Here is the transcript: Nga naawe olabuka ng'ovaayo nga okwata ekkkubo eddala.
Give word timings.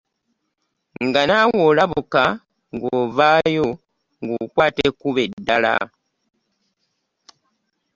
Nga 1.05 1.21
naawe 1.27 1.57
olabuka 1.69 2.23
ng'ovaayo 2.75 3.67
nga 4.23 4.33
okwata 4.43 4.81
ekkkubo 4.89 5.19
eddala. 5.25 5.73